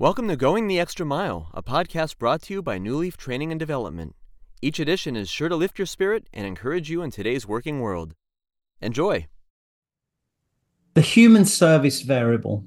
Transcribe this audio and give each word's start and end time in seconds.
Welcome 0.00 0.28
to 0.28 0.36
Going 0.36 0.66
the 0.66 0.80
Extra 0.80 1.04
Mile, 1.04 1.50
a 1.52 1.62
podcast 1.62 2.16
brought 2.16 2.40
to 2.44 2.54
you 2.54 2.62
by 2.62 2.78
New 2.78 2.96
Leaf 2.96 3.18
Training 3.18 3.50
and 3.50 3.60
Development. 3.60 4.16
Each 4.62 4.80
edition 4.80 5.14
is 5.14 5.28
sure 5.28 5.50
to 5.50 5.56
lift 5.56 5.78
your 5.78 5.84
spirit 5.84 6.26
and 6.32 6.46
encourage 6.46 6.88
you 6.88 7.02
in 7.02 7.10
today's 7.10 7.46
working 7.46 7.80
world. 7.80 8.14
Enjoy. 8.80 9.26
The 10.94 11.02
human 11.02 11.44
service 11.44 12.00
variable. 12.00 12.64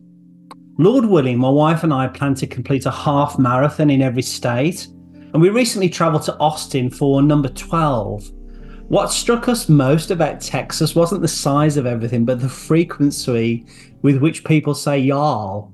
Lord 0.78 1.06
willing, 1.06 1.40
my 1.40 1.50
wife 1.50 1.84
and 1.84 1.92
I 1.92 2.08
plan 2.08 2.36
to 2.36 2.46
complete 2.46 2.86
a 2.86 2.92
half 2.92 3.40
marathon 3.40 3.90
in 3.90 4.04
every 4.04 4.22
state, 4.22 4.86
and 5.34 5.42
we 5.42 5.50
recently 5.50 5.90
travelled 5.90 6.26
to 6.26 6.38
Austin 6.38 6.92
for 6.92 7.24
number 7.24 7.50
12. 7.50 8.32
What 8.90 9.12
struck 9.12 9.48
us 9.48 9.68
most 9.68 10.12
about 10.12 10.40
Texas 10.40 10.94
wasn't 10.94 11.24
the 11.24 11.28
size 11.28 11.78
of 11.78 11.88
everything, 11.88 12.26
but 12.26 12.42
the 12.42 12.48
frequency 12.48 13.66
with 14.04 14.18
which 14.18 14.44
people 14.44 14.76
say 14.76 15.00
y'all. 15.00 15.74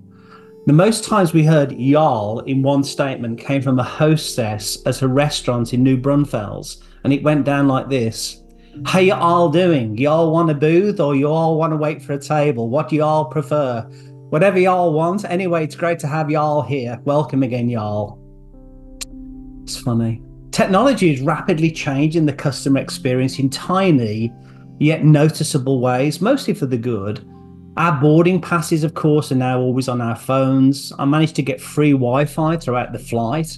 The 0.65 0.73
most 0.73 1.03
times 1.03 1.33
we 1.33 1.43
heard 1.43 1.71
y'all 1.71 2.39
in 2.41 2.61
one 2.61 2.83
statement 2.83 3.39
came 3.39 3.61
from 3.61 3.79
a 3.79 3.83
hostess 3.83 4.77
at 4.85 5.01
a 5.01 5.07
restaurant 5.07 5.73
in 5.73 5.81
New 5.81 5.97
Braunfels, 5.97 6.83
and 7.03 7.13
it 7.13 7.23
went 7.23 7.45
down 7.45 7.67
like 7.67 7.89
this 7.89 8.43
How 8.85 8.99
y'all 8.99 9.49
doing? 9.49 9.97
Y'all 9.97 10.31
want 10.31 10.51
a 10.51 10.53
booth 10.53 10.99
or 10.99 11.15
y'all 11.15 11.57
want 11.57 11.71
to 11.71 11.77
wait 11.77 12.01
for 12.01 12.13
a 12.13 12.19
table? 12.19 12.69
What 12.69 12.89
do 12.89 12.97
y'all 12.97 13.25
prefer? 13.25 13.81
Whatever 14.29 14.59
y'all 14.59 14.93
want. 14.93 15.25
Anyway, 15.25 15.63
it's 15.63 15.75
great 15.75 15.97
to 15.99 16.07
have 16.07 16.29
y'all 16.29 16.61
here. 16.61 16.99
Welcome 17.03 17.41
again, 17.41 17.69
y'all. 17.69 18.19
It's 19.63 19.77
funny. 19.77 20.21
Technology 20.51 21.13
is 21.13 21.21
rapidly 21.21 21.71
changing 21.71 22.25
the 22.25 22.33
customer 22.33 22.79
experience 22.79 23.39
in 23.39 23.49
tiny 23.49 24.31
yet 24.79 25.03
noticeable 25.03 25.79
ways, 25.79 26.21
mostly 26.21 26.53
for 26.53 26.65
the 26.65 26.77
good. 26.77 27.25
Our 27.77 27.99
boarding 28.01 28.41
passes, 28.41 28.83
of 28.83 28.93
course, 28.93 29.31
are 29.31 29.35
now 29.35 29.59
always 29.59 29.87
on 29.87 30.01
our 30.01 30.15
phones. 30.15 30.91
I 30.99 31.05
managed 31.05 31.35
to 31.37 31.41
get 31.41 31.61
free 31.61 31.91
Wi 31.91 32.25
Fi 32.25 32.57
throughout 32.57 32.91
the 32.91 32.99
flight. 32.99 33.57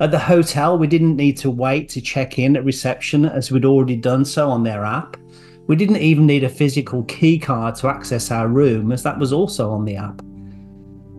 At 0.00 0.10
the 0.10 0.18
hotel, 0.18 0.76
we 0.76 0.86
didn't 0.86 1.16
need 1.16 1.36
to 1.38 1.50
wait 1.50 1.88
to 1.90 2.00
check 2.00 2.38
in 2.38 2.56
at 2.56 2.64
reception 2.64 3.24
as 3.24 3.50
we'd 3.50 3.64
already 3.64 3.96
done 3.96 4.24
so 4.24 4.50
on 4.50 4.62
their 4.62 4.84
app. 4.84 5.16
We 5.68 5.76
didn't 5.76 5.98
even 5.98 6.26
need 6.26 6.44
a 6.44 6.48
physical 6.48 7.04
key 7.04 7.38
card 7.38 7.76
to 7.76 7.88
access 7.88 8.30
our 8.30 8.48
room, 8.48 8.90
as 8.90 9.04
that 9.04 9.18
was 9.18 9.32
also 9.32 9.70
on 9.70 9.84
the 9.84 9.96
app. 9.96 10.20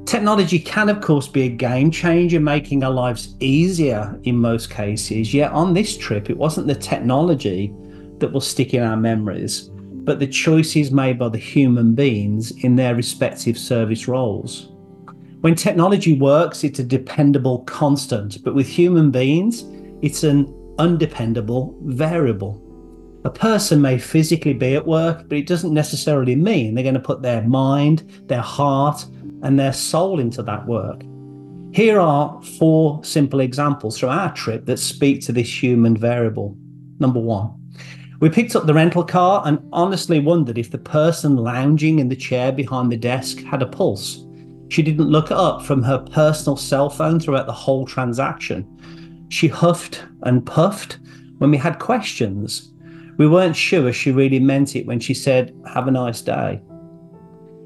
Technology 0.05 0.59
can, 0.59 0.89
of 0.89 0.99
course, 0.99 1.29
be 1.29 1.43
a 1.43 1.49
game 1.49 1.89
changer, 1.89 2.41
making 2.41 2.83
our 2.83 2.91
lives 2.91 3.35
easier 3.39 4.19
in 4.23 4.37
most 4.37 4.69
cases. 4.69 5.33
Yet 5.33 5.53
on 5.53 5.73
this 5.73 5.97
trip, 5.97 6.29
it 6.29 6.37
wasn't 6.37 6.67
the 6.67 6.75
technology 6.75 7.73
that 8.19 8.31
will 8.31 8.41
stick 8.41 8.73
in 8.73 8.83
our 8.83 8.97
memories, 8.97 9.71
but 10.03 10.19
the 10.19 10.27
choices 10.27 10.91
made 10.91 11.17
by 11.17 11.29
the 11.29 11.37
human 11.37 11.95
beings 11.95 12.51
in 12.63 12.75
their 12.75 12.95
respective 12.95 13.57
service 13.57 14.07
roles. 14.07 14.69
When 15.41 15.55
technology 15.55 16.13
works, 16.13 16.63
it's 16.63 16.79
a 16.79 16.83
dependable 16.83 17.59
constant, 17.65 18.43
but 18.43 18.55
with 18.55 18.67
human 18.67 19.11
beings, 19.11 19.65
it's 20.01 20.23
an 20.23 20.45
undependable 20.79 21.75
variable. 21.81 22.61
A 23.25 23.29
person 23.29 23.81
may 23.81 23.97
physically 23.97 24.53
be 24.53 24.75
at 24.75 24.85
work, 24.85 25.29
but 25.29 25.37
it 25.37 25.47
doesn't 25.47 25.73
necessarily 25.73 26.35
mean 26.35 26.75
they're 26.75 26.83
going 26.83 26.93
to 26.93 26.99
put 26.99 27.21
their 27.21 27.41
mind, 27.41 28.23
their 28.27 28.41
heart, 28.41 29.05
and 29.41 29.59
their 29.59 29.73
soul 29.73 30.19
into 30.19 30.43
that 30.43 30.65
work. 30.67 31.03
Here 31.73 31.99
are 31.99 32.41
four 32.59 33.03
simple 33.03 33.39
examples 33.39 33.97
from 33.97 34.09
our 34.09 34.33
trip 34.33 34.65
that 34.65 34.77
speak 34.77 35.21
to 35.21 35.31
this 35.31 35.63
human 35.63 35.97
variable. 35.97 36.55
Number 36.99 37.19
one, 37.19 37.51
we 38.23 38.29
picked 38.29 38.55
up 38.55 38.65
the 38.65 38.73
rental 38.73 39.03
car 39.03 39.41
and 39.43 39.59
honestly 39.73 40.21
wondered 40.21 40.57
if 40.57 40.71
the 40.71 40.77
person 40.77 41.35
lounging 41.35 41.99
in 41.99 42.07
the 42.07 42.15
chair 42.15 42.53
behind 42.53 42.89
the 42.89 42.95
desk 42.95 43.43
had 43.43 43.61
a 43.61 43.65
pulse. 43.65 44.23
She 44.69 44.81
didn't 44.81 45.09
look 45.09 45.29
up 45.29 45.61
from 45.61 45.83
her 45.83 45.97
personal 45.97 46.55
cell 46.55 46.89
phone 46.89 47.19
throughout 47.19 47.47
the 47.47 47.51
whole 47.51 47.85
transaction. 47.85 49.27
She 49.27 49.49
huffed 49.49 50.05
and 50.21 50.45
puffed 50.45 50.99
when 51.39 51.51
we 51.51 51.57
had 51.57 51.79
questions 51.79 52.71
we 53.17 53.27
weren't 53.27 53.57
sure 53.57 53.91
she 53.91 54.13
really 54.13 54.39
meant 54.39 54.77
it 54.77 54.85
when 54.85 55.01
she 55.01 55.13
said, 55.13 55.53
Have 55.73 55.89
a 55.89 55.91
nice 55.91 56.21
day. 56.21 56.61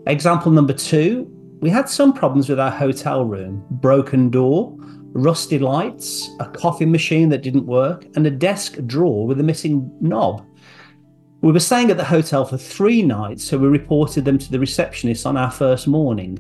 Example 0.08 0.52
number 0.52 0.74
two 0.74 1.32
we 1.60 1.70
had 1.70 1.90
some 1.90 2.14
problems 2.14 2.50
with 2.50 2.60
our 2.60 2.72
hotel 2.72 3.26
room 3.26 3.66
broken 3.72 4.30
door, 4.30 4.76
rusty 5.14 5.58
lights, 5.58 6.30
a 6.40 6.46
coffee 6.46 6.86
machine 6.86 7.30
that 7.30 7.42
didn't 7.42 7.66
work, 7.66 8.06
and 8.16 8.28
a 8.28 8.32
desk 8.32 8.78
drawer 8.86 9.26
with 9.26 9.40
a 9.40 9.44
missing 9.44 9.92
knob. 10.00 10.46
We 11.42 11.52
were 11.52 11.60
staying 11.60 11.90
at 11.90 11.98
the 11.98 12.04
hotel 12.04 12.46
for 12.46 12.58
three 12.58 13.02
nights, 13.02 13.44
so 13.44 13.58
we 13.58 13.68
reported 13.68 14.26
them 14.26 14.38
to 14.38 14.52
the 14.52 14.60
receptionist 14.60 15.26
on 15.26 15.38
our 15.38 15.52
first 15.52 15.88
morning. 15.88 16.38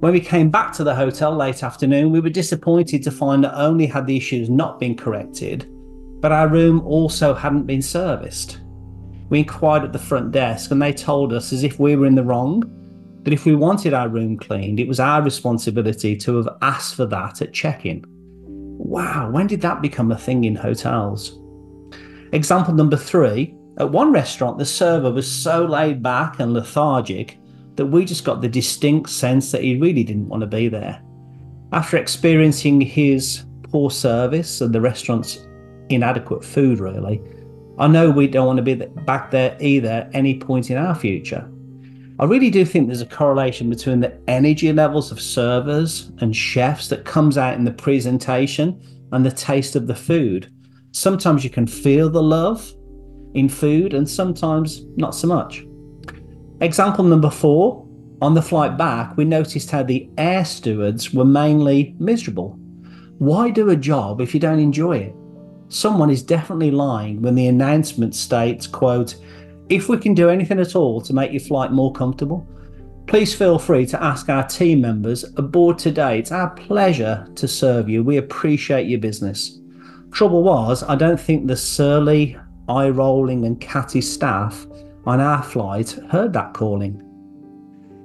When 0.00 0.12
we 0.12 0.20
came 0.20 0.50
back 0.50 0.72
to 0.74 0.84
the 0.84 0.94
hotel 0.94 1.34
late 1.34 1.62
afternoon, 1.62 2.10
we 2.10 2.20
were 2.20 2.30
disappointed 2.30 3.02
to 3.02 3.10
find 3.10 3.42
not 3.42 3.54
only 3.54 3.86
had 3.86 4.06
the 4.06 4.16
issues 4.16 4.48
not 4.50 4.80
been 4.80 4.96
corrected, 4.96 5.66
but 6.20 6.32
our 6.32 6.48
room 6.48 6.80
also 6.86 7.32
hadn't 7.34 7.66
been 7.66 7.82
serviced. 7.82 8.60
We 9.30 9.40
inquired 9.40 9.84
at 9.84 9.92
the 9.92 9.98
front 9.98 10.32
desk 10.32 10.70
and 10.70 10.80
they 10.82 10.92
told 10.92 11.32
us, 11.32 11.52
as 11.52 11.62
if 11.62 11.78
we 11.78 11.96
were 11.96 12.06
in 12.06 12.14
the 12.14 12.24
wrong, 12.24 12.64
that 13.22 13.32
if 13.32 13.44
we 13.44 13.54
wanted 13.54 13.94
our 13.94 14.08
room 14.08 14.36
cleaned, 14.36 14.80
it 14.80 14.88
was 14.88 15.00
our 15.00 15.22
responsibility 15.22 16.16
to 16.16 16.36
have 16.36 16.48
asked 16.62 16.94
for 16.94 17.06
that 17.06 17.42
at 17.42 17.52
check 17.52 17.84
in. 17.84 18.04
Wow, 18.06 19.30
when 19.30 19.46
did 19.46 19.60
that 19.60 19.82
become 19.82 20.10
a 20.10 20.18
thing 20.18 20.44
in 20.44 20.56
hotels? 20.56 21.38
Example 22.32 22.74
number 22.74 22.96
three 22.96 23.54
at 23.78 23.90
one 23.90 24.12
restaurant, 24.12 24.58
the 24.58 24.66
server 24.66 25.10
was 25.10 25.30
so 25.30 25.64
laid 25.64 26.02
back 26.02 26.38
and 26.38 26.52
lethargic 26.52 27.38
that 27.76 27.86
we 27.86 28.04
just 28.04 28.24
got 28.24 28.42
the 28.42 28.48
distinct 28.48 29.08
sense 29.08 29.52
that 29.52 29.62
he 29.62 29.78
really 29.78 30.04
didn't 30.04 30.28
want 30.28 30.42
to 30.42 30.46
be 30.46 30.68
there. 30.68 31.00
After 31.72 31.96
experiencing 31.96 32.80
his 32.80 33.44
poor 33.62 33.90
service 33.90 34.60
and 34.60 34.74
the 34.74 34.80
restaurant's 34.80 35.46
inadequate 35.88 36.44
food, 36.44 36.78
really. 36.78 37.22
I 37.78 37.86
know 37.86 38.10
we 38.10 38.26
don't 38.26 38.46
want 38.46 38.58
to 38.58 38.62
be 38.62 38.74
back 38.74 39.30
there 39.30 39.56
either 39.60 39.88
at 39.88 40.14
any 40.14 40.38
point 40.38 40.70
in 40.70 40.76
our 40.76 40.94
future. 40.94 41.48
I 42.20 42.24
really 42.24 42.50
do 42.50 42.66
think 42.66 42.86
there's 42.86 43.00
a 43.00 43.06
correlation 43.06 43.70
between 43.70 44.00
the 44.00 44.14
energy 44.28 44.70
levels 44.74 45.10
of 45.10 45.22
servers 45.22 46.12
and 46.18 46.36
chefs 46.36 46.88
that 46.88 47.06
comes 47.06 47.38
out 47.38 47.54
in 47.54 47.64
the 47.64 47.72
presentation 47.72 48.78
and 49.12 49.24
the 49.24 49.30
taste 49.30 49.74
of 49.74 49.86
the 49.86 49.94
food. 49.94 50.52
Sometimes 50.92 51.44
you 51.44 51.48
can 51.48 51.66
feel 51.66 52.10
the 52.10 52.22
love 52.22 52.74
in 53.32 53.48
food, 53.48 53.94
and 53.94 54.06
sometimes 54.06 54.82
not 54.96 55.14
so 55.14 55.28
much. 55.28 55.64
Example 56.60 57.04
number 57.04 57.30
four 57.30 57.88
on 58.20 58.34
the 58.34 58.42
flight 58.42 58.76
back, 58.76 59.16
we 59.16 59.24
noticed 59.24 59.70
how 59.70 59.82
the 59.82 60.10
air 60.18 60.44
stewards 60.44 61.14
were 61.14 61.24
mainly 61.24 61.94
miserable. 61.98 62.50
Why 63.16 63.48
do 63.48 63.70
a 63.70 63.76
job 63.76 64.20
if 64.20 64.34
you 64.34 64.40
don't 64.40 64.58
enjoy 64.58 64.98
it? 64.98 65.14
someone 65.70 66.10
is 66.10 66.22
definitely 66.22 66.70
lying 66.70 67.22
when 67.22 67.36
the 67.36 67.46
announcement 67.46 68.14
states, 68.14 68.66
quote, 68.66 69.14
if 69.70 69.88
we 69.88 69.96
can 69.96 70.14
do 70.14 70.28
anything 70.28 70.58
at 70.58 70.74
all 70.74 71.00
to 71.00 71.14
make 71.14 71.30
your 71.30 71.40
flight 71.40 71.70
more 71.70 71.92
comfortable, 71.92 72.46
please 73.06 73.32
feel 73.32 73.58
free 73.58 73.86
to 73.86 74.02
ask 74.02 74.28
our 74.28 74.46
team 74.46 74.80
members 74.80 75.24
aboard 75.36 75.78
today. 75.78 76.18
It's 76.18 76.32
our 76.32 76.50
pleasure 76.50 77.26
to 77.36 77.48
serve 77.48 77.88
you. 77.88 78.02
We 78.02 78.16
appreciate 78.16 78.88
your 78.88 78.98
business. 78.98 79.60
Trouble 80.10 80.42
was, 80.42 80.82
I 80.82 80.96
don't 80.96 81.20
think 81.20 81.46
the 81.46 81.56
surly, 81.56 82.36
eye 82.68 82.88
rolling, 82.88 83.46
and 83.46 83.60
catty 83.60 84.00
staff 84.00 84.66
on 85.06 85.20
our 85.20 85.42
flight 85.42 85.90
heard 86.10 86.32
that 86.32 86.52
calling. 86.52 87.06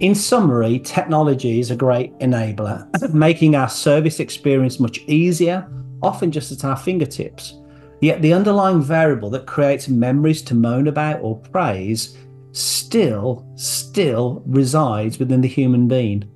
In 0.02 0.14
summary, 0.14 0.80
technology 0.80 1.59
is 1.59 1.72
a 1.72 1.75
great 1.75 2.18
enabler, 2.20 2.88
making 3.14 3.56
our 3.56 3.70
service 3.70 4.20
experience 4.20 4.80
much 4.80 5.00
easier, 5.08 5.68
often 6.04 6.31
just 6.31 6.52
at 6.52 6.64
our 6.64 6.78
fingertips. 6.78 7.56
Yet 8.01 8.22
the 8.22 8.33
underlying 8.33 8.81
variable 8.81 9.29
that 9.31 9.47
creates 9.47 9.88
memories 9.88 10.42
to 10.44 10.56
moan 10.56 10.88
about 10.88 11.21
or 11.21 11.39
praise 11.39 12.18
still, 12.51 13.45
still 13.56 14.44
resides 14.45 15.19
within 15.19 15.42
the 15.42 15.47
human 15.47 15.88
being. 15.88 16.30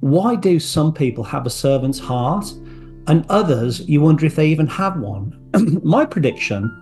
Why 0.00 0.34
do 0.34 0.58
some 0.58 0.92
people 0.92 1.24
have 1.24 1.46
a 1.46 1.50
servant's 1.50 1.98
heart 1.98 2.52
and 3.06 3.24
others 3.28 3.86
you 3.88 4.00
wonder 4.00 4.26
if 4.26 4.36
they 4.36 4.48
even 4.48 4.66
have 4.66 4.98
one? 4.98 5.36
My 5.84 6.04
prediction 6.04 6.76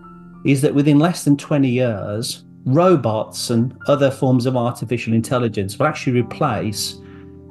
is 0.44 0.62
that 0.62 0.74
within 0.74 0.98
less 0.98 1.24
than 1.24 1.36
20 1.36 1.68
years, 1.68 2.44
robots 2.64 3.50
and 3.50 3.76
other 3.86 4.10
forms 4.10 4.46
of 4.46 4.56
artificial 4.56 5.14
intelligence 5.14 5.78
will 5.78 5.86
actually 5.86 6.20
replace 6.20 7.00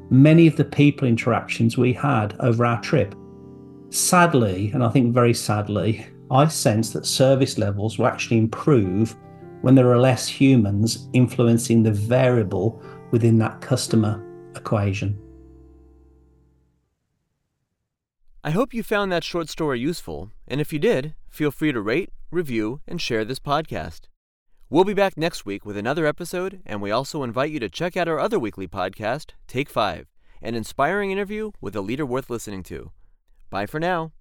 many 0.09 0.47
of 0.47 0.55
the 0.55 0.63
people 0.63 1.07
interactions 1.07 1.77
we 1.77 1.91
had 1.91 2.35
over 2.39 2.65
our 2.65 2.81
trip. 2.81 3.13
Sadly, 3.89 4.71
and 4.73 4.83
I 4.83 4.89
think 4.89 5.13
very 5.13 5.33
sadly, 5.33 6.05
I 6.29 6.47
sense 6.47 6.91
that 6.91 7.05
service 7.05 7.57
levels 7.57 7.97
will 7.97 8.07
actually 8.07 8.37
improve 8.37 9.15
when 9.61 9.75
there 9.75 9.89
are 9.89 9.97
less 9.97 10.27
humans 10.27 11.07
influencing 11.13 11.83
the 11.83 11.91
variable 11.91 12.81
within 13.11 13.37
that 13.39 13.61
customer 13.61 14.23
equation. 14.55 15.17
I 18.43 18.51
hope 18.51 18.73
you 18.73 18.83
found 18.83 19.11
that 19.11 19.23
short 19.23 19.49
story 19.49 19.79
useful, 19.79 20.31
and 20.47 20.61
if 20.61 20.71
you 20.71 20.79
did, 20.79 21.15
feel 21.29 21.51
free 21.51 21.71
to 21.71 21.81
rate, 21.81 22.11
review, 22.31 22.81
and 22.87 23.01
share 23.01 23.25
this 23.25 23.39
podcast. 23.39 24.01
We'll 24.69 24.83
be 24.83 24.93
back 24.93 25.17
next 25.17 25.45
week 25.45 25.65
with 25.65 25.77
another 25.77 26.05
episode, 26.05 26.61
and 26.65 26.81
we 26.81 26.91
also 26.91 27.23
invite 27.23 27.51
you 27.51 27.59
to 27.59 27.69
check 27.69 27.97
out 27.97 28.07
our 28.07 28.19
other 28.19 28.39
weekly 28.39 28.67
podcast, 28.67 29.31
Take 29.47 29.69
5 29.69 30.07
an 30.41 30.55
inspiring 30.55 31.11
interview 31.11 31.51
with 31.61 31.75
a 31.75 31.81
leader 31.81 32.05
worth 32.05 32.29
listening 32.29 32.63
to. 32.63 32.91
Bye 33.49 33.65
for 33.65 33.79
now. 33.79 34.11